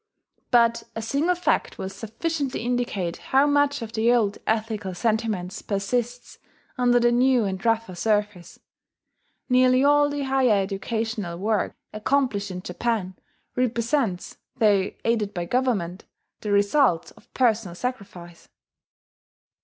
But 0.49 0.81
a 0.95 1.01
single 1.03 1.35
fact 1.35 1.77
will 1.77 1.87
sufficiently 1.87 2.61
indicate 2.63 3.17
how 3.17 3.45
much 3.45 3.83
of 3.83 3.93
the 3.93 4.11
old 4.11 4.39
ethical 4.47 4.95
sentiment 4.95 5.61
persists 5.67 6.39
under 6.75 6.99
the 6.99 7.11
new 7.11 7.43
and 7.43 7.63
rougher 7.63 7.93
surface: 7.93 8.57
Nearly 9.47 9.83
all 9.83 10.09
the 10.09 10.23
higher 10.23 10.63
educational 10.63 11.37
work 11.37 11.75
accomplished 11.93 12.49
in 12.49 12.63
Japan 12.63 13.15
represents, 13.55 14.37
though 14.57 14.91
aided 15.05 15.35
by 15.35 15.45
Government, 15.45 16.05
the 16.39 16.49
results 16.51 17.11
of 17.11 17.31
personal 17.35 17.75
sacrifice. 17.75 18.49